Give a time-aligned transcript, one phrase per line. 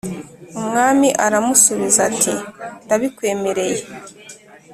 [0.59, 2.33] Umwami ararnusubiza ati
[2.85, 3.81] ndabikwemereye